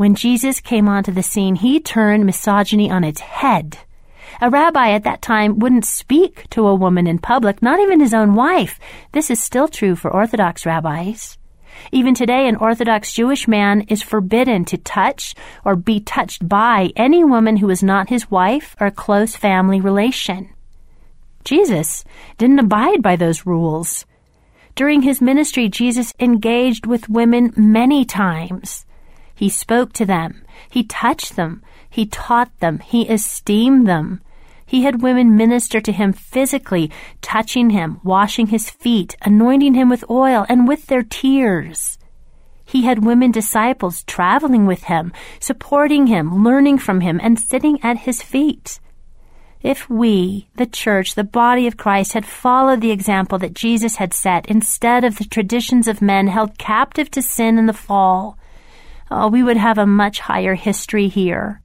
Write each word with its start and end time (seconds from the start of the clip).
When 0.00 0.14
Jesus 0.14 0.60
came 0.60 0.88
onto 0.88 1.12
the 1.12 1.22
scene, 1.22 1.56
he 1.56 1.78
turned 1.78 2.24
misogyny 2.24 2.90
on 2.90 3.04
its 3.04 3.20
head. 3.20 3.76
A 4.40 4.48
rabbi 4.48 4.92
at 4.92 5.04
that 5.04 5.20
time 5.20 5.58
wouldn't 5.58 5.84
speak 5.84 6.48
to 6.48 6.66
a 6.66 6.74
woman 6.74 7.06
in 7.06 7.18
public, 7.18 7.60
not 7.60 7.80
even 7.80 8.00
his 8.00 8.14
own 8.14 8.34
wife. 8.34 8.80
This 9.12 9.30
is 9.30 9.42
still 9.42 9.68
true 9.68 9.94
for 9.94 10.10
Orthodox 10.10 10.64
rabbis. 10.64 11.36
Even 11.92 12.14
today, 12.14 12.48
an 12.48 12.56
Orthodox 12.56 13.12
Jewish 13.12 13.46
man 13.46 13.82
is 13.88 14.00
forbidden 14.00 14.64
to 14.64 14.78
touch 14.78 15.34
or 15.66 15.76
be 15.76 16.00
touched 16.00 16.48
by 16.48 16.94
any 16.96 17.22
woman 17.22 17.58
who 17.58 17.68
is 17.68 17.82
not 17.82 18.08
his 18.08 18.30
wife 18.30 18.74
or 18.80 18.90
close 18.90 19.36
family 19.36 19.82
relation. 19.82 20.48
Jesus 21.44 22.06
didn't 22.38 22.58
abide 22.58 23.02
by 23.02 23.16
those 23.16 23.44
rules. 23.44 24.06
During 24.74 25.02
his 25.02 25.20
ministry, 25.20 25.68
Jesus 25.68 26.14
engaged 26.18 26.86
with 26.86 27.10
women 27.10 27.52
many 27.54 28.06
times. 28.06 28.86
He 29.40 29.48
spoke 29.48 29.94
to 29.94 30.04
them. 30.04 30.42
He 30.68 30.82
touched 30.82 31.34
them. 31.34 31.62
He 31.88 32.04
taught 32.04 32.50
them. 32.60 32.78
He 32.80 33.08
esteemed 33.08 33.88
them. 33.88 34.20
He 34.66 34.82
had 34.82 35.00
women 35.00 35.34
minister 35.34 35.80
to 35.80 35.92
him 35.92 36.12
physically, 36.12 36.90
touching 37.22 37.70
him, 37.70 38.02
washing 38.04 38.48
his 38.48 38.68
feet, 38.68 39.16
anointing 39.22 39.72
him 39.72 39.88
with 39.88 40.04
oil, 40.10 40.44
and 40.50 40.68
with 40.68 40.88
their 40.88 41.02
tears. 41.02 41.96
He 42.66 42.82
had 42.82 43.02
women 43.02 43.30
disciples 43.30 44.02
traveling 44.02 44.66
with 44.66 44.82
him, 44.92 45.10
supporting 45.40 46.08
him, 46.08 46.44
learning 46.44 46.76
from 46.76 47.00
him, 47.00 47.18
and 47.22 47.40
sitting 47.40 47.78
at 47.82 48.00
his 48.00 48.20
feet. 48.20 48.78
If 49.62 49.88
we, 49.88 50.50
the 50.56 50.66
church, 50.66 51.14
the 51.14 51.24
body 51.24 51.66
of 51.66 51.78
Christ, 51.78 52.12
had 52.12 52.26
followed 52.26 52.82
the 52.82 52.90
example 52.90 53.38
that 53.38 53.54
Jesus 53.54 53.96
had 53.96 54.12
set 54.12 54.44
instead 54.50 55.02
of 55.02 55.16
the 55.16 55.24
traditions 55.24 55.88
of 55.88 56.02
men 56.02 56.26
held 56.26 56.58
captive 56.58 57.10
to 57.12 57.22
sin 57.22 57.56
in 57.56 57.64
the 57.64 57.72
fall, 57.72 58.36
oh, 59.10 59.28
we 59.28 59.42
would 59.42 59.56
have 59.56 59.78
a 59.78 59.86
much 59.86 60.20
higher 60.20 60.54
history 60.54 61.08
here. 61.08 61.62